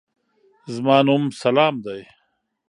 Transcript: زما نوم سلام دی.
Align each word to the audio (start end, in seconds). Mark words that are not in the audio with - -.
زما 0.73 0.97
نوم 1.07 1.23
سلام 1.41 1.75
دی. 1.85 2.01